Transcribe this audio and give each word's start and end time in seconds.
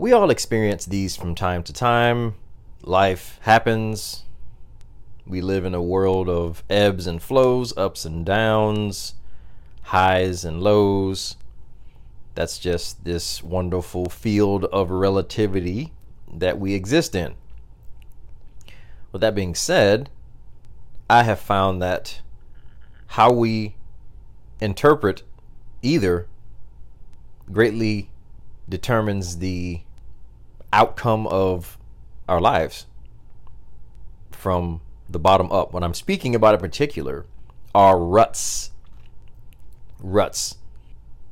We 0.00 0.14
all 0.14 0.30
experience 0.30 0.86
these 0.86 1.14
from 1.14 1.34
time 1.34 1.62
to 1.64 1.74
time. 1.74 2.34
Life 2.80 3.38
happens. 3.42 4.24
We 5.26 5.42
live 5.42 5.66
in 5.66 5.74
a 5.74 5.82
world 5.82 6.26
of 6.26 6.64
ebbs 6.70 7.06
and 7.06 7.22
flows, 7.22 7.76
ups 7.76 8.06
and 8.06 8.24
downs, 8.24 9.12
highs 9.82 10.42
and 10.42 10.62
lows. 10.62 11.36
That's 12.34 12.58
just 12.58 13.04
this 13.04 13.42
wonderful 13.42 14.06
field 14.06 14.64
of 14.72 14.90
relativity 14.90 15.92
that 16.32 16.58
we 16.58 16.72
exist 16.72 17.14
in. 17.14 17.34
With 19.12 19.20
that 19.20 19.34
being 19.34 19.54
said, 19.54 20.08
I 21.10 21.24
have 21.24 21.40
found 21.40 21.82
that 21.82 22.22
how 23.08 23.32
we 23.32 23.76
interpret 24.62 25.24
either 25.82 26.26
greatly 27.52 28.08
determines 28.66 29.40
the 29.40 29.82
outcome 30.72 31.26
of 31.26 31.78
our 32.28 32.40
lives 32.40 32.86
from 34.30 34.80
the 35.08 35.18
bottom 35.18 35.50
up. 35.50 35.72
When 35.72 35.82
I'm 35.82 35.94
speaking 35.94 36.34
about 36.34 36.54
in 36.54 36.60
particular, 36.60 37.26
are 37.74 37.98
ruts. 37.98 38.70
Ruts. 40.00 40.56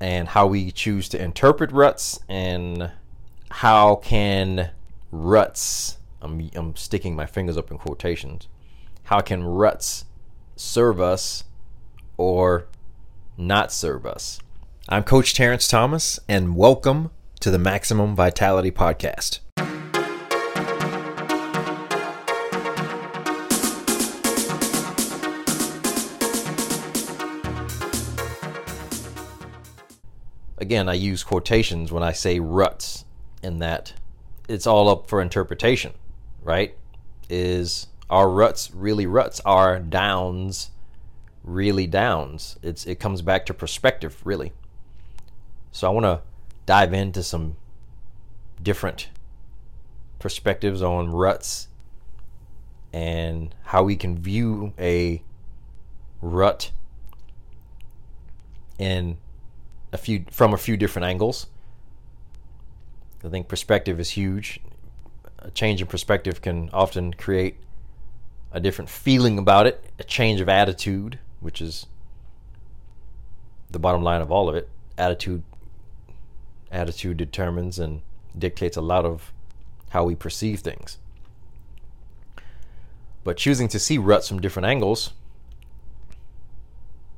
And 0.00 0.28
how 0.28 0.46
we 0.46 0.70
choose 0.70 1.08
to 1.10 1.22
interpret 1.22 1.72
ruts 1.72 2.20
and 2.28 2.92
how 3.50 3.96
can 3.96 4.70
ruts 5.10 5.98
I'm, 6.20 6.50
I'm 6.54 6.76
sticking 6.76 7.16
my 7.16 7.26
fingers 7.26 7.56
up 7.56 7.70
in 7.70 7.78
quotations 7.78 8.48
how 9.04 9.20
can 9.20 9.42
ruts 9.42 10.04
serve 10.56 11.00
us 11.00 11.44
or 12.16 12.66
not 13.36 13.72
serve 13.72 14.04
us 14.04 14.38
i'm 14.88 15.02
coach 15.02 15.32
terrence 15.32 15.66
thomas 15.66 16.20
and 16.28 16.56
welcome 16.56 17.10
to 17.40 17.50
the 17.50 17.58
maximum 17.58 18.14
vitality 18.14 18.70
podcast 18.70 19.40
again 30.58 30.88
i 30.88 30.94
use 30.94 31.22
quotations 31.22 31.92
when 31.92 32.02
i 32.02 32.12
say 32.12 32.40
ruts 32.40 33.04
in 33.42 33.58
that 33.58 33.92
it's 34.48 34.66
all 34.66 34.88
up 34.88 35.08
for 35.08 35.20
interpretation, 35.20 35.92
right? 36.42 36.74
Is 37.28 37.86
our 38.08 38.28
ruts 38.28 38.70
really 38.72 39.06
ruts? 39.06 39.40
Are 39.44 39.78
downs 39.78 40.70
really 41.44 41.86
downs? 41.86 42.58
It's 42.62 42.86
it 42.86 42.98
comes 42.98 43.20
back 43.20 43.44
to 43.46 43.54
perspective, 43.54 44.20
really. 44.24 44.52
So 45.70 45.86
I 45.86 45.90
want 45.90 46.04
to 46.04 46.20
dive 46.68 46.92
into 46.92 47.22
some 47.22 47.56
different 48.62 49.08
perspectives 50.18 50.82
on 50.82 51.08
ruts 51.08 51.68
and 52.92 53.54
how 53.62 53.82
we 53.82 53.96
can 53.96 54.18
view 54.18 54.74
a 54.78 55.22
rut 56.20 56.70
in 58.78 59.16
a 59.94 59.96
few 59.96 60.26
from 60.30 60.52
a 60.52 60.58
few 60.58 60.76
different 60.76 61.06
angles 61.06 61.46
I 63.24 63.30
think 63.30 63.48
perspective 63.48 63.98
is 63.98 64.10
huge. 64.10 64.60
A 65.38 65.50
change 65.50 65.80
in 65.80 65.86
perspective 65.86 66.42
can 66.42 66.68
often 66.74 67.14
create 67.14 67.56
a 68.52 68.60
different 68.60 68.90
feeling 68.90 69.38
about 69.38 69.66
it, 69.66 69.90
a 69.98 70.04
change 70.04 70.38
of 70.42 70.50
attitude, 70.50 71.18
which 71.40 71.62
is 71.62 71.86
the 73.70 73.78
bottom 73.78 74.02
line 74.02 74.20
of 74.20 74.30
all 74.30 74.50
of 74.50 74.54
it. 74.54 74.68
Attitude 74.98 75.42
attitude 76.70 77.16
determines 77.16 77.78
and 77.78 78.02
dictates 78.36 78.76
a 78.76 78.80
lot 78.80 79.04
of 79.04 79.32
how 79.90 80.04
we 80.04 80.14
perceive 80.14 80.60
things. 80.60 80.98
But 83.24 83.36
choosing 83.36 83.68
to 83.68 83.78
see 83.78 83.98
ruts 83.98 84.28
from 84.28 84.40
different 84.40 84.66
angles 84.66 85.12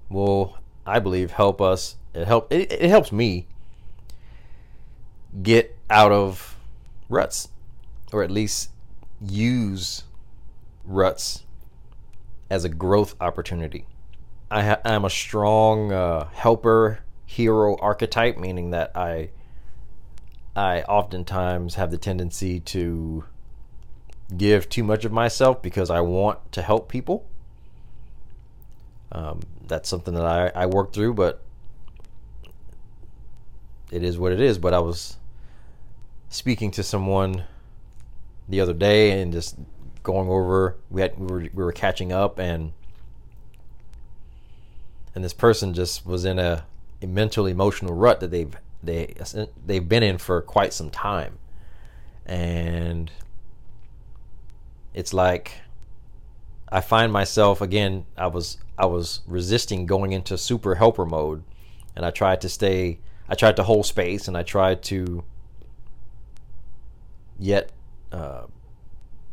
will, 0.09 0.59
I 0.87 0.99
believe, 0.99 1.33
help 1.33 1.60
us. 1.60 1.97
It 2.15 2.27
help 2.27 2.53
it, 2.53 2.72
it 2.72 2.91
helps 2.91 3.12
me 3.12 3.47
get 5.43 5.77
out 5.89 6.10
of 6.10 6.56
ruts, 7.09 7.49
or 8.12 8.22
at 8.22 8.31
least 8.31 8.71
use 9.21 10.05
ruts 10.84 11.44
as 12.50 12.65
a 12.65 12.69
growth 12.69 13.15
opportunity. 13.21 13.87
I 14.50 14.78
I'm 14.84 15.05
a 15.05 15.10
strong 15.10 15.93
uh, 15.93 16.28
helper 16.33 17.00
hero 17.25 17.77
archetype, 17.77 18.37
meaning 18.37 18.71
that 18.71 18.91
I 18.97 19.31
I 20.55 20.83
oftentimes 20.83 21.77
have 21.77 21.91
the 21.91 21.99
tendency 21.99 22.61
to 22.61 23.25
give 24.37 24.69
too 24.69 24.84
much 24.84 25.05
of 25.05 25.12
myself 25.12 25.62
because 25.62 25.91
I 25.91 26.00
want 26.00 26.53
to 26.53 26.62
help 26.62 26.88
people. 26.88 27.27
Um, 29.12 29.41
that's 29.66 29.89
something 29.89 30.15
that 30.15 30.25
I, 30.25 30.50
I 30.55 30.66
work 30.66 30.93
through, 30.93 31.15
but 31.15 31.43
it 33.91 34.03
is 34.03 34.19
what 34.19 34.33
it 34.33 34.41
is. 34.41 34.59
But 34.59 34.75
I 34.75 34.78
was 34.81 35.16
speaking 36.28 36.71
to 36.72 36.83
someone 36.83 37.44
the 38.49 38.60
other 38.60 38.75
day 38.75 39.21
and 39.21 39.33
just 39.33 39.56
going 40.03 40.28
over 40.28 40.77
we 40.91 41.03
had 41.03 41.19
we 41.19 41.27
were, 41.27 41.41
we 41.41 41.65
were 41.65 41.72
catching 41.72 42.10
up 42.10 42.39
and 42.39 42.72
and 45.15 45.22
this 45.22 45.34
person 45.34 45.75
just 45.75 46.06
was 46.06 46.25
in 46.25 46.39
a, 46.39 46.65
a 47.03 47.06
mental 47.06 47.47
emotional 47.47 47.94
rut 47.94 48.21
that 48.21 48.31
they've 48.31 48.56
they 48.83 49.15
they've 49.67 49.89
been 49.89 50.03
in 50.03 50.19
for 50.19 50.41
quite 50.43 50.73
some 50.73 50.91
time 50.91 51.39
and 52.27 53.11
it's 54.95 55.13
like 55.13 55.53
I 56.71 56.81
find 56.81 57.13
myself 57.13 57.61
again 57.61 58.07
I 58.17 58.29
was 58.29 58.59
I 58.79 58.87
was 58.87 59.21
resisting 59.27 59.87
going 59.87 60.13
into 60.13 60.39
super 60.39 60.77
helper 60.77 61.05
mode 61.05 61.43
and 61.95 62.07
I 62.07 62.11
tried 62.11 62.41
to 62.43 62.49
stay 62.49 62.99
I 63.29 63.35
tried 63.35 63.57
to 63.57 63.63
hold 63.63 63.87
space 63.87 64.29
and 64.29 64.37
I 64.37 64.43
tried 64.43 64.83
to 64.85 65.25
yet 67.39 67.71
uh, 68.13 68.43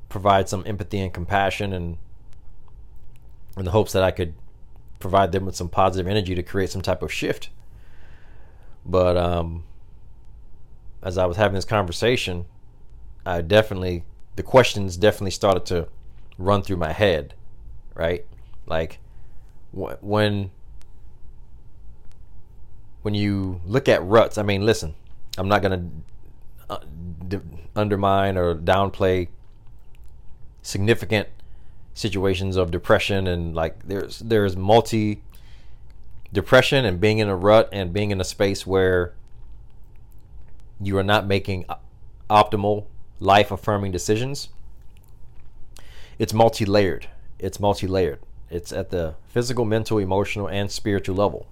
provide 0.10 0.50
some 0.50 0.64
empathy 0.66 1.00
and 1.00 1.14
compassion 1.14 1.74
and 1.74 1.98
in 3.58 3.66
the 3.66 3.72
hopes 3.72 3.92
that 3.94 4.04
I 4.04 4.12
could 4.12 4.34
provide 5.00 5.32
them 5.32 5.46
with 5.46 5.56
some 5.56 5.70
positive 5.70 6.08
energy 6.08 6.36
to 6.36 6.44
create 6.44 6.70
some 6.70 6.82
type 6.82 7.02
of 7.02 7.12
shift. 7.12 7.50
But 8.88 9.18
um, 9.18 9.64
as 11.04 11.18
I 11.18 11.26
was 11.26 11.38
having 11.38 11.56
this 11.56 11.66
conversation, 11.66 12.46
I 13.26 13.42
definitely 13.42 14.04
the 14.38 14.44
questions 14.44 14.96
definitely 14.98 15.32
started 15.32 15.66
to 15.66 15.88
run 16.38 16.62
through 16.62 16.78
my 16.78 16.94
head, 16.94 17.34
right? 17.96 18.26
Like 18.66 19.00
wh- 19.72 20.02
when 20.02 20.52
when 23.02 23.14
you 23.14 23.62
look 23.66 23.90
at 23.90 24.04
ruts, 24.04 24.38
I 24.38 24.44
mean, 24.44 24.66
listen, 24.66 24.96
I'm 25.38 25.50
not 25.50 25.62
gonna 25.62 25.90
uh, 26.70 26.80
undermine 27.76 28.38
or 28.38 28.56
downplay 28.56 29.28
significant 30.62 31.30
situations 31.94 32.58
of 32.58 32.70
depression 32.70 33.26
and 33.26 33.56
like 33.56 33.88
there's 33.88 34.20
there's 34.20 34.56
multi 34.56 35.22
depression 36.34 36.86
and 36.86 37.00
being 37.00 37.20
in 37.20 37.30
a 37.30 37.36
rut 37.36 37.70
and 37.72 37.94
being 37.94 38.12
in 38.12 38.20
a 38.20 38.24
space 38.24 38.66
where 38.68 39.14
you 40.82 40.98
are 40.98 41.04
not 41.04 41.26
making 41.26 41.66
optimal 42.30 42.86
life 43.20 43.52
affirming 43.52 43.92
decisions 43.92 44.50
it's 46.20 46.34
multi-layered. 46.34 47.08
It's 47.40 47.60
multi-layered. 47.60 48.20
It's 48.50 48.72
at 48.72 48.90
the 48.90 49.16
physical 49.28 49.66
mental 49.66 49.98
emotional 50.00 50.48
and 50.48 50.72
spiritual 50.72 51.16
level. 51.16 51.48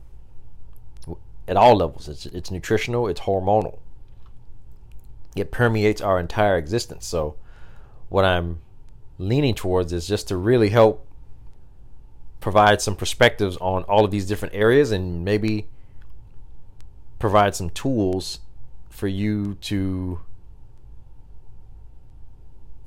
At 1.48 1.58
all 1.58 1.76
levels. 1.76 2.08
It's 2.08 2.26
it's 2.26 2.50
nutritional 2.50 3.08
it's 3.08 3.22
hormonal. 3.22 3.78
It 5.36 5.52
permeates 5.52 6.02
our 6.02 6.20
entire 6.20 6.58
existence. 6.58 7.06
So, 7.06 7.36
what 8.10 8.26
I'm 8.26 8.62
leaning 9.20 9.54
towards 9.54 9.94
is 9.94 10.08
just 10.08 10.28
to 10.30 10.38
really 10.38 10.70
help 10.70 11.06
provide 12.46 12.80
some 12.80 12.96
perspectives 12.96 13.58
on 13.58 13.82
all 13.86 14.06
of 14.06 14.12
these 14.12 14.28
different 14.28 14.54
areas 14.54 14.92
and 14.92 15.26
maybe 15.26 15.68
provide 17.18 17.56
some 17.56 17.72
tools 17.72 18.38
for 18.88 19.08
you 19.08 19.56
to 19.56 20.20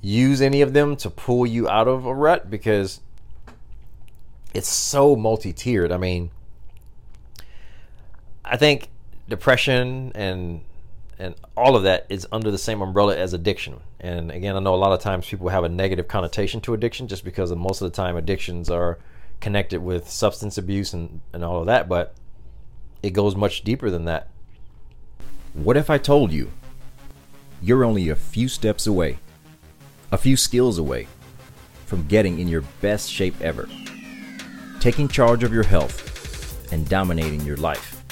use 0.00 0.40
any 0.40 0.62
of 0.62 0.74
them 0.74 0.94
to 0.94 1.10
pull 1.10 1.44
you 1.44 1.68
out 1.68 1.88
of 1.88 2.06
a 2.06 2.14
rut 2.14 2.48
because 2.48 3.00
it's 4.54 4.68
so 4.68 5.16
multi-tiered. 5.16 5.90
I 5.90 5.96
mean, 5.96 6.30
I 8.44 8.56
think 8.56 8.88
depression 9.28 10.12
and 10.14 10.60
and 11.18 11.34
all 11.56 11.74
of 11.74 11.82
that 11.82 12.06
is 12.08 12.28
under 12.30 12.52
the 12.52 12.58
same 12.58 12.80
umbrella 12.80 13.16
as 13.16 13.32
addiction. 13.32 13.80
And 13.98 14.30
again, 14.30 14.54
I 14.54 14.60
know 14.60 14.76
a 14.76 14.76
lot 14.76 14.92
of 14.92 15.00
times 15.00 15.26
people 15.26 15.48
have 15.48 15.64
a 15.64 15.68
negative 15.68 16.06
connotation 16.06 16.60
to 16.60 16.74
addiction 16.74 17.08
just 17.08 17.24
because 17.24 17.52
most 17.56 17.82
of 17.82 17.90
the 17.90 17.96
time 17.96 18.16
addictions 18.16 18.70
are 18.70 18.98
connected 19.40 19.82
with 19.82 20.08
substance 20.08 20.58
abuse 20.58 20.92
and, 20.92 21.20
and 21.32 21.44
all 21.44 21.60
of 21.60 21.66
that, 21.66 21.88
but 21.88 22.14
it 23.02 23.10
goes 23.10 23.36
much 23.36 23.62
deeper 23.62 23.90
than 23.90 24.04
that. 24.06 24.28
What 25.54 25.76
if 25.76 25.90
I 25.90 25.98
told 25.98 26.32
you 26.32 26.50
you're 27.60 27.84
only 27.84 28.08
a 28.08 28.16
few 28.16 28.48
steps 28.48 28.86
away, 28.86 29.18
a 30.12 30.18
few 30.18 30.36
skills 30.36 30.78
away 30.78 31.08
from 31.86 32.06
getting 32.06 32.38
in 32.38 32.48
your 32.48 32.62
best 32.80 33.10
shape 33.10 33.34
ever, 33.40 33.68
taking 34.80 35.08
charge 35.08 35.42
of 35.42 35.52
your 35.52 35.64
health, 35.64 36.72
and 36.72 36.88
dominating 36.88 37.40
your 37.40 37.56
life. 37.56 38.04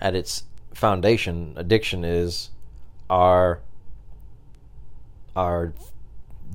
At 0.00 0.14
its 0.14 0.44
foundation, 0.72 1.54
addiction 1.56 2.04
is 2.04 2.50
our 3.10 3.60
our 5.36 5.72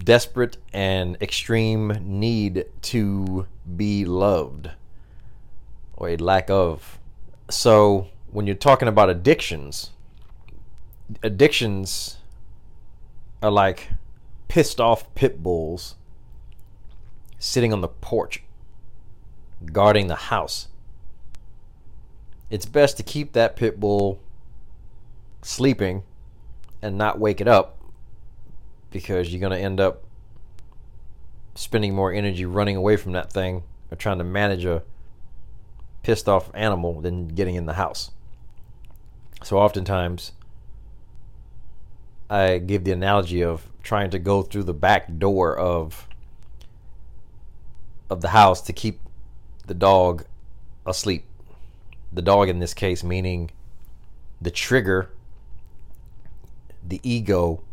desperate 0.03 0.57
and 0.73 1.17
extreme 1.21 1.97
need 2.01 2.65
to 2.81 3.47
be 3.75 4.05
loved 4.05 4.69
or 5.95 6.09
a 6.09 6.17
lack 6.17 6.49
of. 6.49 6.99
So 7.49 8.07
when 8.31 8.45
you're 8.45 8.55
talking 8.55 8.87
about 8.87 9.09
addictions, 9.09 9.91
addictions 11.23 12.17
are 13.41 13.51
like 13.51 13.89
pissed 14.47 14.79
off 14.79 15.13
pit 15.15 15.41
bulls 15.41 15.95
sitting 17.37 17.71
on 17.71 17.81
the 17.81 17.87
porch 17.87 18.43
guarding 19.71 20.07
the 20.07 20.15
house. 20.15 20.67
It's 22.49 22.65
best 22.65 22.97
to 22.97 23.03
keep 23.03 23.33
that 23.33 23.55
pit 23.55 23.79
bull 23.79 24.19
sleeping 25.41 26.03
and 26.81 26.97
not 26.97 27.19
wake 27.19 27.41
it 27.41 27.47
up 27.47 27.74
because 28.91 29.31
you're 29.31 29.39
going 29.39 29.51
to 29.51 29.63
end 29.63 29.79
up 29.79 30.03
spending 31.55 31.95
more 31.95 32.11
energy 32.11 32.45
running 32.45 32.75
away 32.75 32.97
from 32.97 33.13
that 33.13 33.31
thing 33.31 33.63
or 33.91 33.97
trying 33.97 34.17
to 34.17 34.23
manage 34.23 34.65
a 34.65 34.83
pissed 36.03 36.29
off 36.29 36.51
animal 36.53 37.01
than 37.01 37.27
getting 37.29 37.55
in 37.55 37.65
the 37.65 37.73
house. 37.73 38.11
So 39.43 39.57
oftentimes 39.57 40.33
I 42.29 42.57
give 42.57 42.83
the 42.83 42.91
analogy 42.91 43.43
of 43.43 43.67
trying 43.83 44.09
to 44.11 44.19
go 44.19 44.41
through 44.41 44.63
the 44.63 44.73
back 44.73 45.17
door 45.17 45.57
of 45.57 46.07
of 48.09 48.21
the 48.21 48.29
house 48.29 48.61
to 48.61 48.73
keep 48.73 48.99
the 49.65 49.73
dog 49.73 50.25
asleep. 50.85 51.25
The 52.11 52.21
dog 52.21 52.49
in 52.49 52.59
this 52.59 52.73
case 52.73 53.03
meaning 53.03 53.51
the 54.41 54.51
trigger, 54.51 55.09
the 56.87 56.99
ego, 57.03 57.63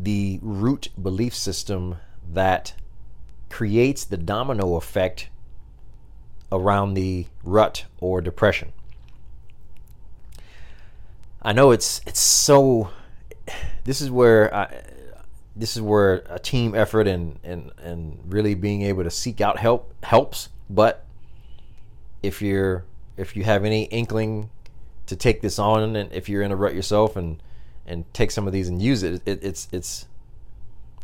the 0.00 0.38
root 0.42 0.88
belief 1.00 1.34
system 1.34 1.96
that 2.32 2.74
creates 3.50 4.04
the 4.04 4.16
domino 4.16 4.76
effect 4.76 5.28
around 6.52 6.94
the 6.94 7.26
rut 7.42 7.84
or 8.00 8.20
depression. 8.20 8.72
I 11.42 11.52
know 11.52 11.70
it's 11.70 12.00
it's 12.06 12.20
so 12.20 12.90
this 13.84 14.00
is 14.00 14.10
where 14.10 14.54
I, 14.54 14.82
this 15.56 15.76
is 15.76 15.82
where 15.82 16.22
a 16.28 16.38
team 16.38 16.74
effort 16.74 17.06
and, 17.06 17.38
and 17.42 17.72
and 17.78 18.20
really 18.26 18.54
being 18.54 18.82
able 18.82 19.04
to 19.04 19.10
seek 19.10 19.40
out 19.40 19.58
help 19.58 19.92
helps. 20.04 20.48
But 20.70 21.04
if 22.22 22.42
you're 22.42 22.84
if 23.16 23.36
you 23.36 23.44
have 23.44 23.64
any 23.64 23.84
inkling 23.84 24.50
to 25.06 25.16
take 25.16 25.40
this 25.40 25.58
on, 25.58 25.96
and 25.96 26.12
if 26.12 26.28
you're 26.28 26.42
in 26.42 26.52
a 26.52 26.56
rut 26.56 26.74
yourself, 26.74 27.16
and 27.16 27.42
and 27.88 28.04
take 28.14 28.30
some 28.30 28.46
of 28.46 28.52
these 28.52 28.68
and 28.68 28.80
use 28.80 29.02
it, 29.02 29.22
it 29.26 29.42
it's 29.42 29.66
it's 29.72 30.06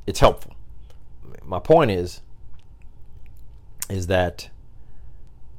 it's 0.06 0.20
helpful. 0.20 0.54
My 1.42 1.58
point 1.58 1.90
is 1.90 2.20
is 3.90 4.06
that 4.06 4.48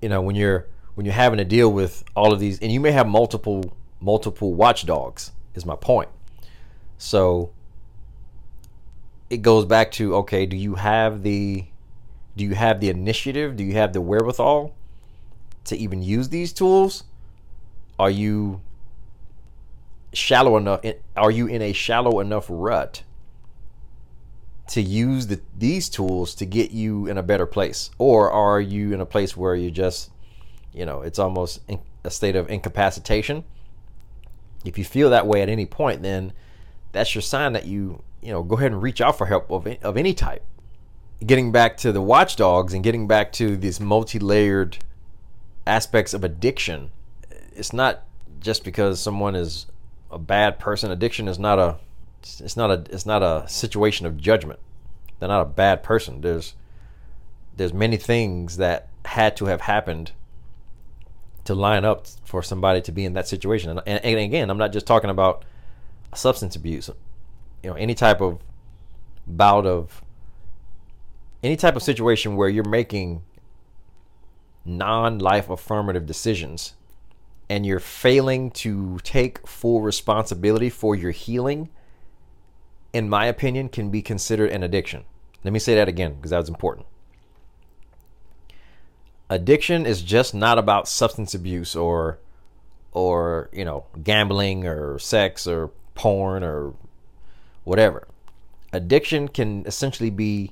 you 0.02 0.08
know 0.08 0.22
when 0.22 0.36
you're 0.36 0.68
when 0.94 1.06
you're 1.06 1.14
having 1.14 1.38
to 1.38 1.46
deal 1.46 1.72
with 1.72 2.06
all 2.16 2.32
of 2.32 2.40
these, 2.40 2.60
and 2.60 2.72
you 2.72 2.80
may 2.80 2.92
have 2.92 3.08
multiple 3.08 3.76
multiple 4.00 4.54
watchdogs. 4.54 5.32
Is 5.56 5.66
my 5.66 5.76
point 5.76 6.10
so 6.98 7.52
it 9.30 9.42
goes 9.42 9.66
back 9.66 9.92
to 9.92 10.16
okay, 10.16 10.46
do 10.46 10.56
you 10.56 10.76
have 10.76 11.24
the 11.24 11.66
do 12.36 12.44
you 12.44 12.56
have 12.56 12.80
the 12.80 12.90
initiative? 12.90 13.56
Do 13.56 13.64
you 13.64 13.74
have 13.74 13.94
the 13.94 14.02
wherewithal 14.02 14.74
to 15.66 15.78
even 15.78 16.02
use 16.02 16.30
these 16.30 16.54
tools? 16.54 17.04
Are 17.98 18.10
you 18.10 18.62
shallow 20.16 20.58
enough 20.58 20.82
are 21.16 21.32
you 21.32 21.48
in 21.48 21.62
a 21.62 21.74
shallow 21.74 22.20
enough 22.20 22.46
rut 22.50 23.04
to 24.68 24.82
use 24.82 25.28
the, 25.28 25.40
these 25.56 25.90
tools 25.90 26.34
to 26.36 26.46
get 26.46 26.72
you 26.72 27.06
in 27.06 27.18
a 27.18 27.24
better 27.24 27.46
place? 27.46 27.92
Or 28.00 28.32
are 28.32 28.60
you 28.60 28.94
in 28.94 29.02
a 29.02 29.06
place 29.06 29.38
where 29.38 29.56
you 29.56 29.70
just 29.70 30.12
you 30.74 30.86
know 30.86 31.02
it's 31.02 31.20
almost 31.20 31.62
a 32.04 32.10
state 32.10 32.36
of 32.36 32.50
incapacitation? 32.50 33.44
If 34.64 34.78
you 34.78 34.84
feel 34.84 35.12
that 35.12 35.28
way 35.28 35.42
at 35.42 35.50
any 35.50 35.66
point 35.66 36.02
then 36.02 36.34
that's 36.92 37.14
your 37.14 37.22
sign 37.22 37.54
that 37.54 37.66
you 37.66 38.02
you 38.22 38.32
know 38.32 38.42
go 38.42 38.56
ahead 38.56 38.72
and 38.72 38.82
reach 38.82 39.02
out 39.02 39.18
for 39.18 39.28
help 39.28 39.52
of, 39.52 39.68
of 39.84 39.98
any 39.98 40.14
type. 40.14 40.44
Getting 41.26 41.52
back 41.52 41.78
to 41.78 41.92
the 41.92 42.02
watchdogs 42.02 42.74
and 42.74 42.84
getting 42.84 43.08
back 43.08 43.32
to 43.34 43.56
these 43.56 43.80
multi-layered 43.80 44.78
aspects 45.66 46.14
of 46.14 46.24
addiction 46.24 46.92
it's 47.56 47.74
not 47.74 48.04
just 48.40 48.64
because 48.64 49.00
someone 49.00 49.36
is 49.36 49.66
a 50.12 50.20
bad 50.20 50.60
person. 50.60 50.92
Addiction 50.92 51.28
is 51.28 51.40
not 51.40 51.60
a 51.60 51.78
it's 52.22 52.58
not 52.58 52.72
a 52.72 52.84
it's 52.90 53.06
not 53.06 53.22
a 53.22 53.48
situation 53.48 54.06
of 54.06 54.18
judgment. 54.18 54.60
They're 55.20 55.30
not 55.30 55.42
a 55.42 55.46
bad 55.46 55.84
person. 55.84 56.22
There's 56.22 56.56
there's 57.56 57.74
many 57.74 57.98
things 57.98 58.58
that 58.58 58.90
had 59.06 59.38
to 59.38 59.46
have 59.46 59.62
happened 59.62 60.12
to 61.46 61.54
line 61.54 61.86
up 61.86 62.08
for 62.24 62.42
somebody 62.42 62.82
to 62.82 62.92
be 62.92 63.06
in 63.06 63.14
that 63.14 63.28
situation. 63.28 63.70
And, 63.70 63.82
and, 63.86 64.04
and 64.04 64.20
again 64.20 64.50
i'm 64.50 64.58
not 64.58 64.74
just 64.74 64.88
talking 64.88 65.10
about 65.10 65.46
substance 66.14 66.56
abuse, 66.56 66.90
you 67.64 67.70
know, 67.70 67.76
any 67.76 67.94
type 67.94 68.22
of 68.22 68.40
bout 69.28 69.66
of 69.66 70.02
any 71.44 71.56
type 71.56 71.76
of 71.76 71.84
situation 71.84 72.36
where 72.36 72.50
you're 72.50 72.64
making 72.64 73.22
non-life 74.64 75.50
affirmative 75.50 76.06
decisions 76.06 76.74
and 77.50 77.66
you're 77.66 77.80
failing 77.80 78.52
to 78.52 79.00
take 79.04 79.48
full 79.48 79.82
responsibility 79.82 80.70
for 80.70 80.96
your 80.96 81.12
healing 81.12 81.70
in 82.94 83.10
my 83.10 83.26
opinion 83.26 83.70
can 83.70 83.90
be 83.90 84.02
considered 84.02 84.50
an 84.52 84.64
addiction 84.64 85.04
let 85.44 85.54
me 85.54 85.60
say 85.60 85.76
that 85.76 85.88
again 85.88 86.14
because 86.16 86.32
that 86.32 86.40
was 86.40 86.50
important 86.50 86.86
addiction 89.30 89.86
is 89.86 90.02
just 90.02 90.34
not 90.34 90.58
about 90.58 90.88
substance 90.88 91.34
abuse 91.34 91.76
or 91.76 92.20
or 92.92 93.50
you 93.52 93.66
know 93.66 93.86
gambling 94.04 94.66
or 94.66 94.98
sex 94.98 95.46
or 95.46 95.70
porn 95.96 96.44
or 96.44 96.74
whatever. 97.64 98.08
Addiction 98.72 99.28
can 99.28 99.66
essentially 99.66 100.10
be 100.10 100.52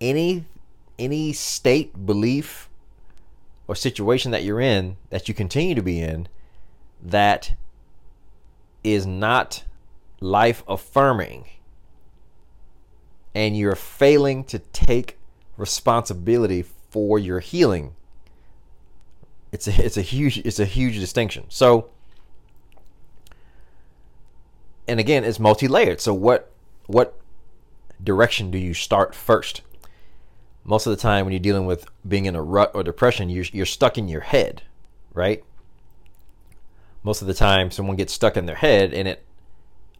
any 0.00 0.44
any 0.98 1.32
state, 1.32 2.06
belief, 2.06 2.67
or 3.68 3.76
situation 3.76 4.32
that 4.32 4.42
you're 4.42 4.60
in 4.60 4.96
that 5.10 5.28
you 5.28 5.34
continue 5.34 5.74
to 5.74 5.82
be 5.82 6.00
in 6.00 6.26
that 7.00 7.54
is 8.82 9.06
not 9.06 9.62
life 10.20 10.64
affirming 10.66 11.44
and 13.34 13.56
you're 13.56 13.76
failing 13.76 14.42
to 14.42 14.58
take 14.58 15.16
responsibility 15.56 16.64
for 16.90 17.18
your 17.18 17.38
healing 17.38 17.94
it's 19.52 19.68
a 19.68 19.84
it's 19.84 19.96
a 19.96 20.02
huge 20.02 20.38
it's 20.38 20.58
a 20.58 20.64
huge 20.64 20.98
distinction 20.98 21.44
so 21.48 21.90
and 24.88 24.98
again, 24.98 25.22
it's 25.22 25.38
multi-layered. 25.38 26.00
So 26.00 26.14
what 26.14 26.50
what 26.86 27.20
direction 28.02 28.50
do 28.50 28.58
you 28.58 28.72
start 28.72 29.14
first? 29.14 29.60
Most 30.64 30.86
of 30.86 30.90
the 30.90 31.00
time, 31.00 31.24
when 31.24 31.32
you're 31.32 31.40
dealing 31.40 31.66
with 31.66 31.86
being 32.06 32.26
in 32.26 32.36
a 32.36 32.42
rut 32.42 32.70
or 32.74 32.82
depression, 32.82 33.28
you're 33.30 33.46
you're 33.52 33.66
stuck 33.66 33.96
in 33.96 34.08
your 34.08 34.20
head, 34.20 34.62
right? 35.14 35.42
Most 37.02 37.22
of 37.22 37.28
the 37.28 37.34
time, 37.34 37.70
someone 37.70 37.96
gets 37.96 38.12
stuck 38.12 38.36
in 38.36 38.46
their 38.46 38.56
head, 38.56 38.92
and 38.92 39.08
it 39.08 39.24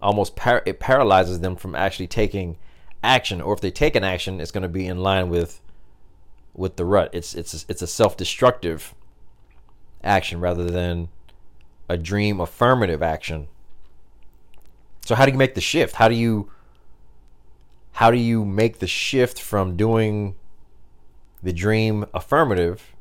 almost 0.02 0.36
par- 0.36 0.62
it 0.66 0.78
paralyzes 0.78 1.40
them 1.40 1.56
from 1.56 1.74
actually 1.74 2.06
taking 2.06 2.58
action. 3.02 3.40
Or 3.40 3.54
if 3.54 3.60
they 3.60 3.70
take 3.70 3.96
an 3.96 4.04
action, 4.04 4.40
it's 4.40 4.50
going 4.50 4.62
to 4.62 4.68
be 4.68 4.86
in 4.86 4.98
line 4.98 5.28
with 5.28 5.60
with 6.54 6.76
the 6.76 6.84
rut. 6.84 7.10
It's 7.12 7.34
it's 7.34 7.64
it's 7.68 7.82
a 7.82 7.86
self-destructive 7.86 8.94
action 10.02 10.40
rather 10.40 10.64
than 10.64 11.08
a 11.88 11.96
dream 11.96 12.40
affirmative 12.40 13.02
action. 13.02 13.48
So 15.04 15.14
how 15.14 15.24
do 15.24 15.32
you 15.32 15.38
make 15.38 15.54
the 15.54 15.60
shift? 15.60 15.94
How 15.94 16.08
do 16.08 16.14
you 16.14 16.50
how 17.92 18.10
do 18.10 18.18
you 18.18 18.44
make 18.44 18.78
the 18.78 18.86
shift 18.86 19.40
from 19.40 19.76
doing 19.76 20.34
the 21.42 21.52
dream 21.52 22.04
affirmative 22.14 22.94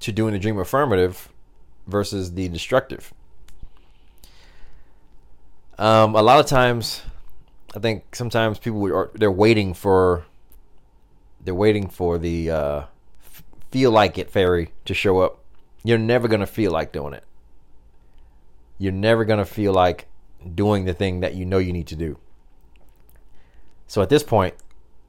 to 0.00 0.12
doing 0.12 0.32
the 0.32 0.38
dream 0.38 0.58
affirmative 0.58 1.28
versus 1.86 2.34
the 2.34 2.48
destructive? 2.48 3.12
Um, 5.78 6.14
a 6.14 6.22
lot 6.22 6.40
of 6.40 6.46
times, 6.46 7.02
I 7.74 7.80
think 7.80 8.14
sometimes 8.14 8.58
people 8.58 8.86
are 8.94 9.10
they're 9.14 9.32
waiting 9.32 9.74
for 9.74 10.24
they're 11.40 11.54
waiting 11.54 11.88
for 11.88 12.18
the 12.18 12.50
uh, 12.50 12.82
feel 13.70 13.90
like 13.90 14.18
it 14.18 14.30
fairy 14.30 14.72
to 14.84 14.94
show 14.94 15.18
up. 15.20 15.40
You're 15.82 15.98
never 15.98 16.28
gonna 16.28 16.46
feel 16.46 16.70
like 16.70 16.92
doing 16.92 17.12
it. 17.12 17.24
You're 18.78 18.92
never 18.92 19.24
gonna 19.24 19.44
feel 19.44 19.72
like 19.72 20.06
doing 20.54 20.84
the 20.84 20.94
thing 20.94 21.20
that 21.20 21.34
you 21.34 21.44
know 21.44 21.58
you 21.58 21.72
need 21.72 21.88
to 21.88 21.96
do. 21.96 22.18
So 23.86 24.02
at 24.02 24.08
this 24.08 24.22
point, 24.22 24.54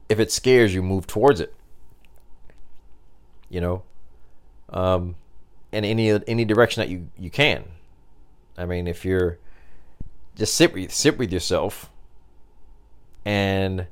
if 0.08 0.18
it 0.18 0.30
scares 0.30 0.74
you, 0.74 0.82
move 0.82 1.06
towards 1.06 1.40
it. 1.40 1.54
You 3.48 3.60
know, 3.60 3.82
um, 4.70 5.16
in 5.72 5.84
any 5.84 6.10
any 6.26 6.44
direction 6.44 6.80
that 6.80 6.88
you 6.88 7.08
you 7.18 7.30
can. 7.30 7.64
I 8.58 8.64
mean, 8.64 8.86
if 8.86 9.04
you're 9.04 9.38
just 10.34 10.54
sit 10.54 10.72
with 10.72 10.92
sit 10.92 11.18
with 11.18 11.32
yourself 11.32 11.90
and 13.24 13.86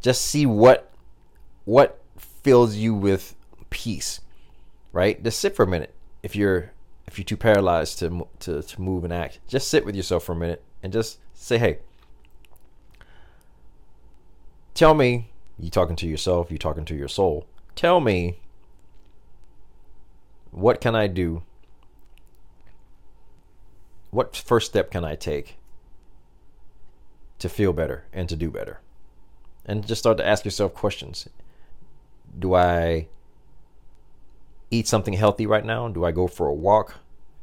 just 0.00 0.22
see 0.22 0.46
what 0.46 0.90
what 1.64 2.00
fills 2.18 2.76
you 2.76 2.94
with 2.94 3.34
peace, 3.70 4.20
right? 4.92 5.22
Just 5.22 5.40
sit 5.40 5.54
for 5.54 5.62
a 5.62 5.66
minute. 5.66 5.94
If 6.22 6.36
you're 6.36 6.72
if 7.06 7.18
you're 7.18 7.24
too 7.24 7.36
paralyzed 7.36 7.98
to 8.00 8.26
to 8.40 8.62
to 8.62 8.80
move 8.80 9.04
and 9.04 9.12
act, 9.12 9.40
just 9.48 9.68
sit 9.68 9.84
with 9.84 9.94
yourself 9.94 10.24
for 10.24 10.32
a 10.32 10.36
minute 10.36 10.62
and 10.82 10.92
just 10.92 11.18
say, 11.34 11.58
"Hey, 11.58 11.78
tell 14.74 14.94
me." 14.94 15.28
You 15.58 15.70
talking 15.70 15.96
to 15.96 16.08
yourself? 16.08 16.50
You 16.50 16.58
talking 16.58 16.84
to 16.86 16.94
your 16.94 17.08
soul? 17.08 17.46
Tell 17.76 18.00
me. 18.00 18.40
What 20.52 20.80
can 20.80 20.94
I 20.94 21.06
do? 21.06 21.42
What 24.10 24.36
first 24.36 24.68
step 24.70 24.90
can 24.90 25.04
I 25.04 25.16
take 25.16 25.56
to 27.38 27.48
feel 27.48 27.72
better 27.72 28.04
and 28.12 28.28
to 28.28 28.36
do 28.36 28.50
better? 28.50 28.80
And 29.64 29.86
just 29.86 30.00
start 30.00 30.18
to 30.18 30.26
ask 30.26 30.44
yourself 30.44 30.74
questions. 30.74 31.26
Do 32.38 32.54
I 32.54 33.08
eat 34.70 34.86
something 34.86 35.14
healthy 35.14 35.46
right 35.46 35.64
now? 35.64 35.88
Do 35.88 36.04
I 36.04 36.12
go 36.12 36.26
for 36.28 36.46
a 36.46 36.54
walk? 36.54 36.96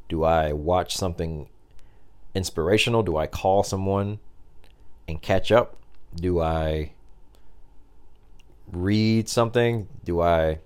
Do 0.07 0.23
I 0.23 0.53
watch 0.53 0.95
something 0.95 1.49
inspirational? 2.35 3.01
Do 3.01 3.17
I 3.17 3.25
call 3.25 3.63
someone 3.63 4.19
and 5.07 5.19
catch 5.19 5.51
up? 5.51 5.77
Do 6.15 6.41
I 6.41 6.91
read 8.71 9.27
something? 9.27 9.87
Do 10.03 10.21
I 10.21 10.59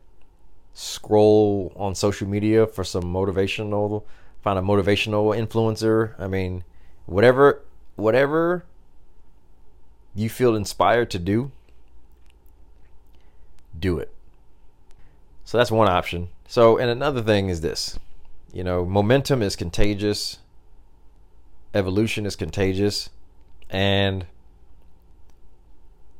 scroll 0.74 1.72
on 1.76 1.96
social 1.96 2.28
media 2.28 2.66
for 2.66 2.84
some 2.84 3.04
motivational 3.04 4.04
find 4.42 4.60
a 4.60 4.62
motivational 4.62 5.36
influencer? 5.36 6.20
I 6.20 6.28
mean, 6.28 6.64
whatever 7.06 7.64
whatever 7.96 8.66
you 10.16 10.30
feel 10.30 10.56
inspired 10.56 11.10
to 11.12 11.20
do, 11.20 11.52
do 13.78 13.98
it. 13.98 14.14
So 15.46 15.58
that's 15.58 15.72
one 15.72 15.88
option. 15.88 16.30
So, 16.48 16.78
and 16.78 16.90
another 16.90 17.22
thing 17.22 17.50
is 17.50 17.62
this 17.62 17.98
you 18.52 18.64
know, 18.64 18.86
momentum 18.86 19.42
is 19.42 19.56
contagious, 19.56 20.38
evolution 21.74 22.26
is 22.26 22.36
contagious, 22.36 23.10
and 23.70 24.28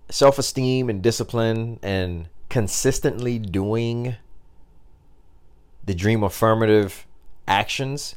self 0.10 0.40
esteem 0.40 0.90
and 0.90 1.02
discipline 1.02 1.80
and 1.84 2.28
consistently 2.50 3.38
doing 3.38 4.16
the 5.86 5.94
dream 5.94 6.24
affirmative 6.24 7.06
actions 7.48 8.16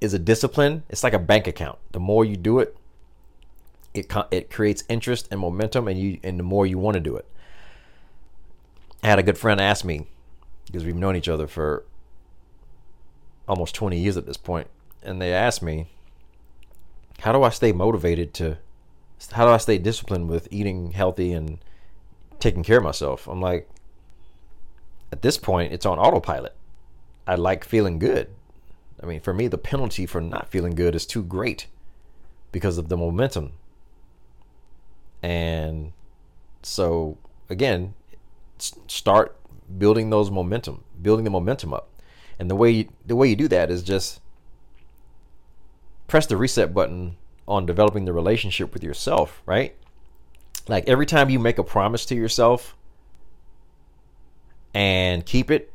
is 0.00 0.14
a 0.14 0.18
discipline. 0.18 0.82
It's 0.88 1.02
like 1.04 1.12
a 1.12 1.18
bank 1.18 1.46
account. 1.46 1.78
The 1.92 2.00
more 2.00 2.24
you 2.24 2.36
do 2.36 2.58
it, 2.58 2.76
it 3.92 4.12
it 4.30 4.50
creates 4.50 4.84
interest 4.88 5.28
and 5.30 5.40
momentum, 5.40 5.88
and 5.88 5.98
you 5.98 6.20
and 6.22 6.38
the 6.38 6.44
more 6.44 6.66
you 6.66 6.78
want 6.78 6.94
to 6.94 7.00
do 7.00 7.16
it. 7.16 7.26
I 9.02 9.08
had 9.08 9.18
a 9.18 9.22
good 9.22 9.38
friend 9.38 9.60
ask 9.60 9.84
me 9.84 10.06
because 10.66 10.84
we've 10.84 10.94
known 10.94 11.16
each 11.16 11.28
other 11.28 11.46
for 11.46 11.84
almost 13.48 13.74
20 13.74 13.98
years 13.98 14.16
at 14.16 14.26
this 14.26 14.36
point, 14.36 14.68
and 15.02 15.20
they 15.20 15.32
asked 15.32 15.62
me, 15.62 15.88
"How 17.20 17.32
do 17.32 17.42
I 17.42 17.48
stay 17.48 17.72
motivated 17.72 18.32
to? 18.34 18.58
How 19.32 19.44
do 19.44 19.50
I 19.50 19.56
stay 19.56 19.78
disciplined 19.78 20.28
with 20.28 20.48
eating 20.50 20.92
healthy 20.92 21.32
and 21.32 21.58
taking 22.38 22.62
care 22.62 22.78
of 22.78 22.84
myself?" 22.84 23.26
I'm 23.26 23.40
like, 23.40 23.68
at 25.12 25.22
this 25.22 25.36
point, 25.36 25.72
it's 25.72 25.84
on 25.84 25.98
autopilot. 25.98 26.54
I 27.30 27.36
like 27.36 27.64
feeling 27.64 28.00
good. 28.00 28.28
I 29.00 29.06
mean, 29.06 29.20
for 29.20 29.32
me, 29.32 29.46
the 29.46 29.56
penalty 29.56 30.04
for 30.04 30.20
not 30.20 30.50
feeling 30.50 30.74
good 30.74 30.96
is 30.96 31.06
too 31.06 31.22
great 31.22 31.68
because 32.50 32.76
of 32.76 32.88
the 32.88 32.96
momentum. 32.96 33.52
And 35.22 35.92
so, 36.64 37.18
again, 37.48 37.94
start 38.58 39.36
building 39.78 40.10
those 40.10 40.28
momentum, 40.28 40.82
building 41.00 41.24
the 41.24 41.30
momentum 41.30 41.72
up. 41.72 41.88
And 42.40 42.50
the 42.50 42.56
way 42.56 42.72
you, 42.72 42.88
the 43.06 43.14
way 43.14 43.28
you 43.28 43.36
do 43.36 43.46
that 43.46 43.70
is 43.70 43.84
just 43.84 44.20
press 46.08 46.26
the 46.26 46.36
reset 46.36 46.74
button 46.74 47.16
on 47.46 47.64
developing 47.64 48.06
the 48.06 48.12
relationship 48.12 48.74
with 48.74 48.82
yourself, 48.82 49.40
right? 49.46 49.76
Like 50.66 50.88
every 50.88 51.06
time 51.06 51.30
you 51.30 51.38
make 51.38 51.58
a 51.58 51.64
promise 51.64 52.04
to 52.06 52.16
yourself 52.16 52.76
and 54.74 55.24
keep 55.24 55.48
it, 55.52 55.72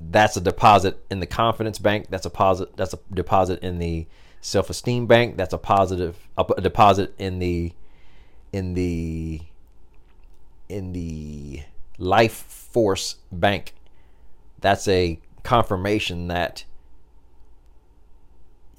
that's 0.00 0.36
a 0.36 0.40
deposit 0.40 1.04
in 1.10 1.20
the 1.20 1.26
confidence 1.26 1.78
bank. 1.78 2.06
That's 2.10 2.26
a 2.26 2.30
deposit. 2.30 2.76
That's 2.76 2.94
a 2.94 2.98
deposit 3.12 3.60
in 3.62 3.78
the 3.78 4.06
self-esteem 4.40 5.06
bank. 5.06 5.36
That's 5.36 5.52
a 5.52 5.58
positive 5.58 6.16
a 6.36 6.60
deposit 6.60 7.14
in 7.18 7.38
the 7.38 7.72
in 8.52 8.74
the 8.74 9.40
in 10.68 10.92
the 10.92 11.62
life 11.98 12.32
force 12.32 13.16
bank. 13.32 13.74
That's 14.60 14.86
a 14.88 15.18
confirmation 15.42 16.28
that 16.28 16.64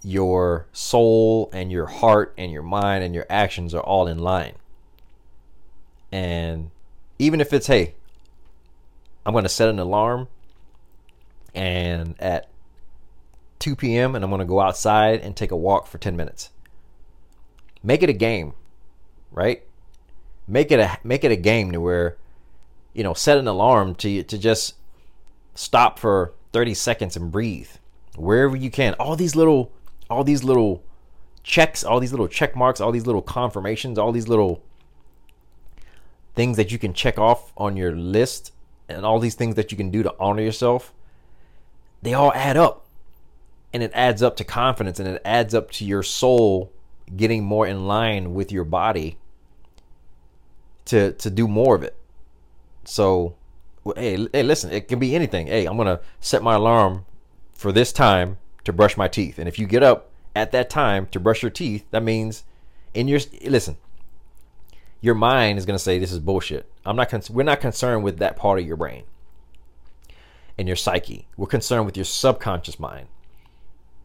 your 0.02 0.68
soul 0.72 1.50
and 1.52 1.72
your 1.72 1.88
heart 1.88 2.34
and 2.38 2.52
your 2.52 2.64
mind 2.64 3.04
and 3.04 3.14
your 3.14 3.26
actions 3.30 3.74
are 3.74 3.82
all 3.82 4.08
in 4.08 4.20
line. 4.20 4.54
And 6.12 6.72
even 7.18 7.42
if 7.42 7.54
it's, 7.54 7.68
hey, 7.68 7.96
I'm 9.26 9.34
going 9.34 9.44
to 9.44 9.50
set 9.50 9.70
an 9.70 9.80
alarm 9.80 10.28
and 11.54 12.16
at 12.20 12.50
2 13.60 13.76
p.m. 13.76 14.16
and 14.16 14.24
I'm 14.24 14.30
going 14.30 14.40
to 14.40 14.46
go 14.46 14.60
outside 14.60 15.22
and 15.22 15.36
take 15.36 15.52
a 15.52 15.58
walk 15.58 15.88
for 15.88 15.98
10 15.98 16.16
minutes. 16.16 16.52
Make 17.84 18.04
it 18.04 18.10
a 18.10 18.14
game, 18.14 18.54
right? 19.32 19.64
Make 20.48 20.72
it 20.72 20.80
a 20.80 20.98
make 21.04 21.24
it 21.24 21.32
a 21.32 21.36
game 21.36 21.72
to 21.72 21.80
where 21.80 22.18
you 22.94 23.04
know, 23.04 23.14
set 23.14 23.38
an 23.38 23.48
alarm 23.48 23.96
to 23.96 24.24
to 24.24 24.38
just 24.38 24.76
stop 25.54 26.00
for 26.00 26.34
30 26.52 26.74
seconds 26.74 27.16
and 27.16 27.32
breathe 27.32 27.70
wherever 28.18 28.56
you 28.56 28.72
can. 28.72 28.94
All 28.96 29.16
these 29.16 29.36
little 29.36 29.72
all 30.10 30.24
these 30.24 30.44
little 30.44 30.84
checks, 31.44 31.84
all 31.84 32.00
these 32.00 32.12
little 32.12 32.28
check 32.28 32.56
marks, 32.56 32.82
all 32.82 32.92
these 32.92 33.06
little 33.06 33.22
confirmations, 33.22 33.98
all 33.98 34.12
these 34.12 34.28
little 34.28 34.64
things 36.36 36.58
that 36.58 36.72
you 36.72 36.80
can 36.80 36.94
check 36.94 37.18
off 37.18 37.54
on 37.58 37.78
your 37.78 37.96
list 37.96 38.54
and 38.88 39.06
all 39.06 39.20
these 39.20 39.36
things 39.36 39.56
that 39.56 39.72
you 39.72 39.78
can 39.78 39.92
do 39.92 40.04
to 40.04 40.14
honor 40.20 40.42
yourself, 40.42 40.94
they 42.02 42.14
all 42.14 42.34
add 42.34 42.58
up. 42.58 42.86
And 43.72 43.84
it 43.84 43.92
adds 43.94 44.24
up 44.24 44.36
to 44.38 44.44
confidence 44.44 45.00
and 45.00 45.08
it 45.08 45.22
adds 45.24 45.54
up 45.54 45.70
to 45.72 45.86
your 45.86 46.02
soul 46.02 46.72
getting 47.16 47.44
more 47.44 47.68
in 47.68 47.88
line 47.88 48.34
with 48.34 48.52
your 48.52 48.64
body 48.64 49.18
to 50.86 51.14
to 51.14 51.30
do 51.30 51.48
more 51.48 51.76
of 51.76 51.84
it. 51.84 51.96
So, 52.84 53.36
hey, 53.96 54.28
hey, 54.34 54.44
listen, 54.44 54.72
it 54.72 54.88
can 54.88 54.98
be 54.98 55.16
anything. 55.16 55.48
Hey, 55.48 55.66
I'm 55.66 55.78
gonna 55.78 56.02
set 56.20 56.42
my 56.42 56.56
alarm 56.56 57.06
for 57.54 57.72
this 57.72 57.92
time 57.92 58.38
to 58.64 58.74
brush 58.74 58.98
my 58.98 59.08
teeth, 59.08 59.38
and 59.38 59.48
if 59.48 59.60
you 59.60 59.68
get 59.68 59.84
up 59.84 60.10
at 60.36 60.52
that 60.52 60.70
time 60.70 61.08
to 61.08 61.20
brush 61.20 61.44
your 61.44 61.52
teeth, 61.52 61.86
that 61.92 62.04
means 62.04 62.44
in 62.94 63.08
your 63.08 63.20
listen, 63.46 63.78
your 65.02 65.16
mind 65.16 65.60
is 65.60 65.66
gonna 65.66 65.78
say 65.78 66.00
this 66.00 66.12
is 66.12 66.20
bullshit. 66.20 66.72
I'm 66.86 66.96
not. 66.96 67.10
Con- 67.10 67.22
we're 67.30 67.44
not 67.44 67.62
concerned 67.62 68.04
with 68.04 68.18
that 68.18 68.36
part 68.36 68.60
of 68.60 68.66
your 68.66 68.78
brain 68.78 69.04
and 70.60 70.68
your 70.68 70.76
psyche. 70.76 71.26
We're 71.38 71.48
concerned 71.48 71.86
with 71.86 71.96
your 71.96 72.04
subconscious 72.04 72.80
mind. 72.80 73.08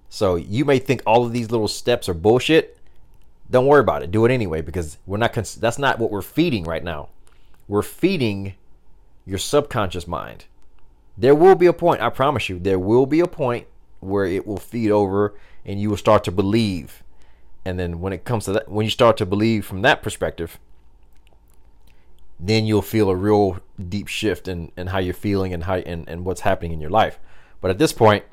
So 0.09 0.37
you 0.37 0.65
may 0.65 0.79
think 0.79 1.03
all 1.05 1.27
of 1.27 1.33
these 1.33 1.51
little 1.51 1.67
steps 1.67 2.09
are 2.09 2.15
bullshit. 2.15 2.79
Don't 3.51 3.67
worry 3.67 3.81
about 3.81 4.05
it. 4.05 4.13
Do 4.13 4.25
it 4.25 4.31
anyway 4.31 4.61
because 4.61 4.99
we're 5.05 5.19
not. 5.19 5.33
Cons- 5.33 5.57
that's 5.57 5.81
not 5.81 5.99
what 5.99 6.13
we're 6.13 6.23
feeding 6.23 6.63
right 6.63 6.85
now. 6.85 7.09
We're 7.67 7.83
feeding 7.83 8.55
your 9.27 9.39
subconscious 9.39 10.07
mind. 10.07 10.45
There 11.19 11.35
will 11.35 11.57
be 11.57 11.67
a 11.67 11.73
point, 11.73 12.01
I 12.01 12.09
promise 12.11 12.49
you, 12.49 12.61
there 12.61 12.79
will 12.79 13.07
be 13.07 13.21
a 13.21 13.27
point 13.27 13.67
where 13.99 14.25
it 14.25 14.47
will 14.47 14.59
feed 14.59 14.91
over 14.91 15.35
and 15.65 15.81
you 15.81 15.91
will 15.91 15.97
start 15.97 16.23
to 16.25 16.33
believe. 16.33 17.03
And 17.65 17.81
then 17.81 18.01
when 18.01 18.13
it 18.13 18.25
comes 18.25 18.45
to 18.45 18.53
that, 18.53 18.69
when 18.69 18.85
you 18.85 18.91
start 18.91 19.17
to 19.17 19.27
believe 19.27 19.67
from 19.67 19.83
that 19.83 20.03
perspective, 20.03 20.61
then 22.39 22.67
you'll 22.67 22.83
feel 22.83 23.11
a 23.11 23.17
real 23.17 23.59
deep 23.89 24.09
shift 24.09 24.49
in, 24.49 24.73
in 24.77 24.89
how 24.89 24.99
you're 24.99 25.15
feeling 25.15 25.53
and 25.53 25.65
how 25.65 25.77
and, 25.77 26.09
and 26.09 26.25
what's 26.25 26.43
happening 26.43 26.73
in 26.73 26.81
your 26.81 26.91
life. 26.91 27.19
But 27.61 27.71
at 27.71 27.79
this 27.79 27.93
point, 27.93 28.25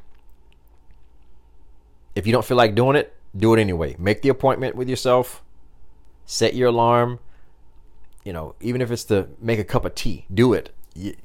if 2.16 2.26
you 2.26 2.34
don't 2.34 2.46
feel 2.46 2.58
like 2.58 2.76
doing 2.76 2.96
it, 2.96 3.16
do 3.36 3.54
it 3.54 3.60
anyway. 3.60 3.96
Make 3.98 4.22
the 4.22 4.30
appointment 4.30 4.76
with 4.76 4.90
yourself. 4.90 5.42
Set 6.26 6.56
your 6.56 6.70
alarm. 6.70 7.20
You 8.24 8.34
know, 8.34 8.56
even 8.60 8.82
if 8.82 8.92
it's 8.92 9.06
to 9.06 9.30
make 9.40 9.60
a 9.60 9.64
cup 9.64 9.86
of 9.86 9.96
tea, 9.96 10.26
do 10.34 10.54
it. 10.54 10.74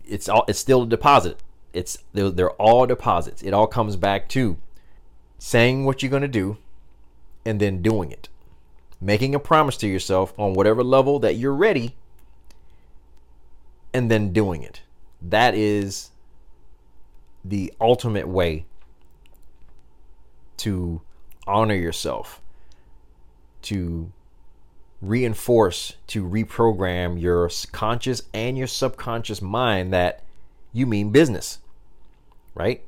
It's 0.07 0.29
all 0.29 0.45
it's 0.49 0.59
still 0.59 0.83
a 0.83 0.87
deposit. 0.87 1.43
It's 1.73 1.99
they're, 2.13 2.31
they're 2.31 2.53
all 2.53 2.87
deposits. 2.87 3.43
It 3.43 3.53
all 3.53 3.67
comes 3.67 3.97
back 3.97 4.29
to 4.31 4.57
saying 5.39 5.85
what 5.85 6.03
you're 6.03 6.11
going 6.11 6.23
to 6.23 6.29
do 6.29 6.59
and 7.45 7.61
then 7.61 7.83
doing 7.83 8.11
it. 8.11 8.29
Making 9.01 9.35
a 9.35 9.39
promise 9.39 9.77
to 9.79 9.89
yourself 9.89 10.33
on 10.39 10.55
whatever 10.55 10.83
level 10.83 11.19
that 11.19 11.37
you're 11.37 11.55
ready 11.55 11.97
and 13.97 14.11
then 14.11 14.31
doing 14.31 14.63
it. 14.63 14.83
That 15.23 15.55
is 15.55 16.11
the 17.43 17.73
ultimate 17.81 18.29
way 18.29 18.67
to 20.59 21.01
honor 21.47 21.75
yourself, 21.75 22.43
to 23.63 24.13
reinforce, 25.01 25.95
to 26.09 26.29
reprogram 26.29 27.19
your 27.19 27.49
conscious 27.73 28.21
and 28.35 28.59
your 28.59 28.67
subconscious 28.67 29.41
mind 29.41 29.95
that 29.95 30.23
you 30.75 30.87
mean 30.87 31.09
business, 31.09 31.61
right? 32.55 32.85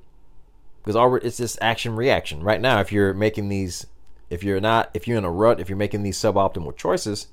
Because 0.84 1.22
it's 1.24 1.38
this 1.38 1.56
action 1.62 1.96
reaction. 1.96 2.42
Right 2.42 2.60
now, 2.60 2.80
if 2.80 2.92
you're 2.92 3.14
making 3.14 3.48
these, 3.48 3.86
if 4.28 4.44
you're 4.44 4.60
not, 4.60 4.90
if 4.92 5.08
you're 5.08 5.16
in 5.16 5.24
a 5.24 5.30
rut, 5.30 5.58
if 5.58 5.70
you're 5.70 5.78
making 5.78 6.02
these 6.02 6.18
suboptimal 6.18 6.76
choices, 6.76 7.28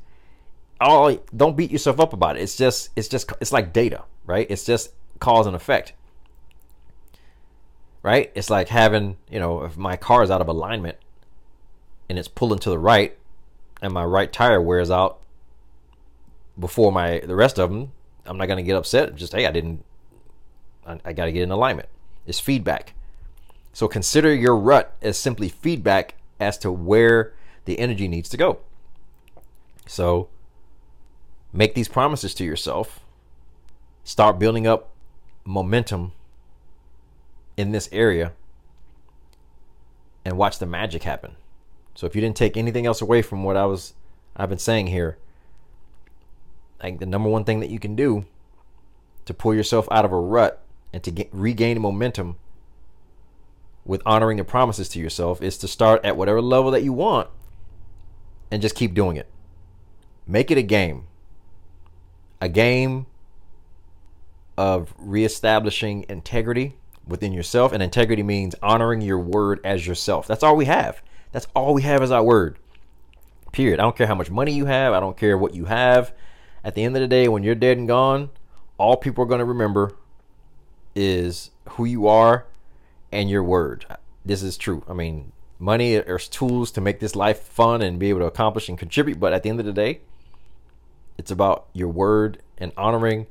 all 0.80 1.16
don't 1.36 1.56
beat 1.56 1.72
yourself 1.72 2.00
up 2.00 2.14
about 2.14 2.38
it. 2.38 2.42
It's 2.42 2.56
just, 2.56 2.90
it's 2.96 3.08
just, 3.08 3.32
it's 3.40 3.52
like 3.52 3.74
data, 3.74 4.04
right? 4.26 4.48
It's 4.50 4.66
just 4.66 4.92
cause 5.20 5.48
and 5.48 5.56
effect 5.56 5.94
right? 8.06 8.32
It's 8.36 8.52
like 8.52 8.70
having, 8.70 9.18
you 9.32 9.40
know, 9.40 9.64
if 9.64 9.78
my 9.78 9.96
car 9.96 10.22
is 10.22 10.30
out 10.30 10.40
of 10.40 10.48
alignment 10.48 11.00
and 12.08 12.20
it's 12.20 12.28
pulling 12.28 12.60
to 12.60 12.70
the 12.70 12.78
right 12.78 13.18
and 13.82 13.92
my 13.92 14.04
right 14.04 14.32
tire 14.32 14.62
wears 14.62 14.92
out 14.92 15.22
before 16.60 16.92
my 16.92 17.20
the 17.22 17.36
rest 17.36 17.58
of 17.58 17.72
them, 17.72 17.94
I'm 18.28 18.38
not 18.38 18.46
going 18.46 18.58
to 18.58 18.64
get 18.64 18.76
upset. 18.76 19.16
Just, 19.16 19.34
hey, 19.34 19.48
I 19.48 19.52
didn't, 19.52 19.84
I, 20.86 21.00
I 21.04 21.14
got 21.14 21.26
to 21.26 21.32
get 21.32 21.42
in 21.42 21.50
alignment. 21.50 21.90
It's 22.28 22.40
feedback. 22.40 22.94
So 23.74 23.88
consider 23.88 24.32
your 24.32 24.56
rut 24.56 24.96
as 25.02 25.18
simply 25.18 25.50
feedback 25.50 26.14
as 26.40 26.60
to 26.60 26.72
where 26.72 27.34
the 27.66 27.80
energy 27.80 28.08
needs 28.08 28.30
to 28.30 28.38
go. 28.38 28.60
So 29.88 30.30
make 31.56 31.74
these 31.74 31.88
promises 31.88 32.34
to 32.36 32.44
yourself. 32.44 33.00
Start 34.04 34.38
building 34.38 34.68
up 34.68 34.92
momentum 35.46 36.12
in 37.58 37.72
this 37.72 37.90
area 37.92 38.34
and 40.24 40.38
watch 40.38 40.60
the 40.60 40.66
magic 40.66 41.04
happen. 41.04 41.36
So 41.96 42.06
if 42.06 42.14
you 42.14 42.22
didn't 42.22 42.36
take 42.36 42.58
anything 42.58 42.86
else 42.86 43.02
away 43.02 43.22
from 43.22 43.44
what 43.44 43.56
I 43.56 43.66
was 43.66 43.94
I've 44.36 44.50
been 44.50 44.60
saying 44.60 44.88
here, 44.88 45.18
like 46.84 47.00
the 47.00 47.06
number 47.06 47.30
one 47.30 47.46
thing 47.46 47.62
that 47.62 47.70
you 47.70 47.80
can 47.80 47.96
do 47.96 48.26
to 49.24 49.34
pull 49.34 49.56
yourself 49.56 49.88
out 49.90 50.04
of 50.04 50.12
a 50.12 50.20
rut 50.20 50.62
and 50.92 51.02
to 51.04 51.12
get, 51.12 51.30
regain 51.32 51.82
momentum 51.82 52.36
with 53.86 54.02
honoring 54.06 54.38
the 54.38 54.44
promises 54.44 54.90
to 54.90 55.00
yourself 55.00 55.42
is 55.42 55.58
to 55.60 55.68
start 55.70 56.04
at 56.04 56.18
whatever 56.18 56.42
level 56.42 56.72
that 56.72 56.84
you 56.84 56.92
want 56.92 57.30
and 58.52 58.62
just 58.62 58.76
keep 58.76 58.94
doing 58.94 59.16
it. 59.16 59.30
Make 60.28 60.52
it 60.52 60.58
a 60.58 60.64
game. 60.64 61.08
A 62.42 62.50
game 62.50 63.08
of 64.58 64.94
reestablishing 64.98 66.06
integrity 66.10 66.78
within 67.08 67.34
yourself. 67.34 67.72
And 67.72 67.84
integrity 67.84 68.24
means 68.24 68.56
honoring 68.62 69.02
your 69.02 69.20
word 69.20 69.60
as 69.64 69.86
yourself. 69.86 70.28
That's 70.28 70.44
all 70.44 70.56
we 70.56 70.66
have. 70.66 71.02
That's 71.32 71.48
all 71.56 71.74
we 71.74 71.82
have 71.82 72.02
is 72.02 72.12
our 72.12 72.24
word. 72.24 72.58
Period. 73.52 73.80
I 73.80 73.84
don't 73.84 73.96
care 73.96 74.08
how 74.08 74.16
much 74.16 74.30
money 74.32 74.54
you 74.54 74.66
have. 74.66 74.94
I 74.94 75.00
don't 75.00 75.18
care 75.18 75.38
what 75.38 75.54
you 75.54 75.66
have. 75.66 76.14
At 76.64 76.76
the 76.76 76.84
end 76.84 76.96
of 76.96 77.02
the 77.02 77.08
day, 77.08 77.28
when 77.28 77.44
you're 77.44 77.56
dead 77.56 77.78
and 77.78 77.88
gone, 77.88 78.30
all 78.78 78.98
people 78.98 79.24
are 79.24 79.28
going 79.28 79.40
to 79.40 79.46
remember 79.46 79.96
is 80.96 81.52
who 81.70 81.86
you 81.86 82.08
are 82.08 82.46
and 83.12 83.30
your 83.30 83.44
word. 83.44 83.86
This 84.26 84.42
is 84.42 84.58
true. 84.58 84.84
I 84.90 84.94
mean, 84.94 85.32
money 85.60 85.94
is 85.94 86.28
tools 86.28 86.72
to 86.72 86.82
make 86.82 87.00
this 87.00 87.16
life 87.16 87.44
fun 87.44 87.82
and 87.82 88.00
be 88.00 88.10
able 88.10 88.22
to 88.22 88.26
accomplish 88.26 88.68
and 88.68 88.78
contribute. 88.78 89.20
But 89.20 89.34
at 89.34 89.44
the 89.44 89.50
end 89.50 89.60
of 89.60 89.66
the 89.66 89.74
day, 89.74 90.02
it's 91.18 91.32
about 91.32 91.68
your 91.74 91.90
word 91.90 92.42
and 92.58 92.72
honoring 92.78 93.28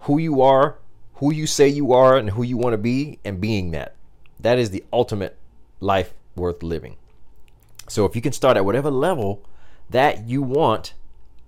who 0.00 0.18
you 0.18 0.42
are 0.42 0.78
who 1.22 1.32
you 1.32 1.46
say 1.46 1.68
you 1.68 1.92
are 1.92 2.16
and 2.16 2.30
who 2.30 2.42
you 2.42 2.56
want 2.56 2.72
to 2.74 2.78
be 2.78 3.20
and 3.24 3.40
being 3.40 3.70
that. 3.70 3.94
That 4.40 4.58
is 4.58 4.70
the 4.70 4.82
ultimate 4.92 5.36
life 5.78 6.14
worth 6.34 6.64
living. 6.64 6.96
So 7.88 8.04
if 8.04 8.16
you 8.16 8.20
can 8.20 8.32
start 8.32 8.56
at 8.56 8.64
whatever 8.64 8.90
level 8.90 9.40
that 9.88 10.26
you 10.26 10.42
want 10.42 10.94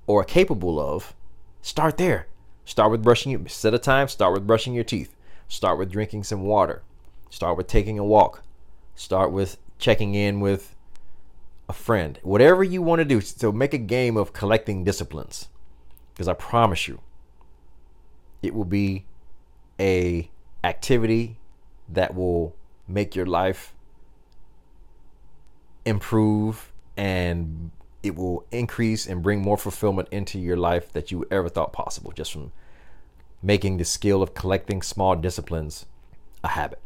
or 0.06 0.20
are 0.20 0.24
capable 0.24 0.78
of, 0.78 1.12
start 1.60 1.96
there. 1.96 2.28
Start 2.64 2.92
with 2.92 3.02
brushing 3.02 3.32
your 3.32 3.48
set 3.48 3.74
a 3.74 3.78
time, 3.80 4.06
start 4.06 4.32
with 4.32 4.46
brushing 4.46 4.74
your 4.74 4.84
teeth. 4.84 5.12
Start 5.48 5.76
with 5.76 5.90
drinking 5.90 6.22
some 6.22 6.42
water. 6.42 6.82
Start 7.28 7.56
with 7.56 7.66
taking 7.66 7.98
a 7.98 8.04
walk. 8.04 8.44
Start 8.94 9.32
with 9.32 9.56
checking 9.80 10.14
in 10.14 10.38
with 10.38 10.73
a 11.68 11.72
friend. 11.72 12.18
Whatever 12.22 12.62
you 12.62 12.82
want 12.82 13.00
to 13.00 13.04
do. 13.04 13.20
So 13.20 13.52
make 13.52 13.74
a 13.74 13.78
game 13.78 14.16
of 14.16 14.32
collecting 14.32 14.84
disciplines. 14.84 15.48
Because 16.12 16.28
I 16.28 16.34
promise 16.34 16.86
you, 16.86 17.00
it 18.42 18.54
will 18.54 18.64
be 18.64 19.06
a 19.80 20.30
activity 20.62 21.38
that 21.88 22.14
will 22.14 22.54
make 22.86 23.14
your 23.14 23.26
life 23.26 23.74
improve 25.84 26.72
and 26.96 27.70
it 28.02 28.14
will 28.14 28.46
increase 28.50 29.06
and 29.06 29.22
bring 29.22 29.40
more 29.40 29.56
fulfillment 29.56 30.08
into 30.10 30.38
your 30.38 30.56
life 30.56 30.92
that 30.92 31.10
you 31.10 31.26
ever 31.30 31.48
thought 31.48 31.72
possible 31.72 32.12
just 32.12 32.32
from 32.32 32.52
making 33.42 33.78
the 33.78 33.84
skill 33.84 34.22
of 34.22 34.34
collecting 34.34 34.82
small 34.82 35.16
disciplines 35.16 35.86
a 36.42 36.48
habit. 36.48 36.80